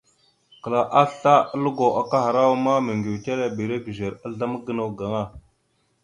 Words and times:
Kəla 0.67 0.79
asle 1.01 1.33
a 1.53 1.57
lugo 1.63 1.85
kahərawa 2.11 2.55
ma, 2.65 2.73
meŋgʉwetelebire 2.85 3.77
gʉzer 3.85 4.13
azzlam 4.25 4.53
gənaw 4.65 4.89
gaŋa. 4.97 5.23